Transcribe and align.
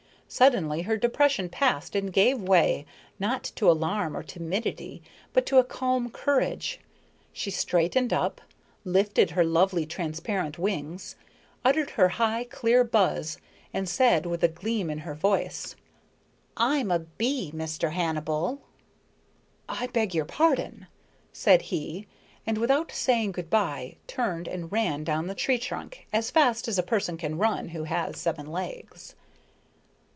Suddenly 0.33 0.83
her 0.83 0.95
depression 0.95 1.49
passed 1.49 1.93
and 1.93 2.13
gave 2.13 2.39
way, 2.39 2.85
not 3.19 3.43
to 3.55 3.69
alarm 3.69 4.15
or 4.15 4.23
timidity, 4.23 5.03
but 5.33 5.45
to 5.47 5.57
a 5.57 5.63
calm 5.65 6.09
courage. 6.09 6.79
She 7.33 7.51
straightened 7.51 8.13
up, 8.13 8.39
lifted 8.85 9.31
her 9.31 9.43
lovely, 9.43 9.85
transparent 9.85 10.57
wings, 10.57 11.17
uttered 11.65 11.89
her 11.91 12.07
high 12.07 12.45
clear 12.45 12.85
buzz, 12.85 13.39
and 13.73 13.89
said 13.89 14.25
with 14.25 14.41
a 14.41 14.47
gleam 14.47 14.89
in 14.89 14.99
her 14.99 15.19
eyes: 15.21 15.75
"I 16.55 16.77
am 16.77 16.91
a 16.91 16.99
bee, 16.99 17.51
Mr. 17.53 17.91
Hannibal." 17.91 18.61
"I 19.67 19.87
beg 19.87 20.15
your 20.15 20.23
pardon," 20.23 20.87
said 21.33 21.63
he, 21.63 22.07
and 22.47 22.57
without 22.57 22.93
saying 22.93 23.33
good 23.33 23.49
by 23.49 23.97
turned 24.07 24.47
and 24.47 24.71
ran 24.71 25.03
down 25.03 25.27
the 25.27 25.35
tree 25.35 25.57
trunk 25.59 26.07
as 26.13 26.31
fast 26.31 26.69
as 26.69 26.79
a 26.79 26.83
person 26.83 27.17
can 27.17 27.37
run 27.37 27.67
who 27.75 27.83
has 27.83 28.15
seven 28.17 28.45
legs. 28.45 29.13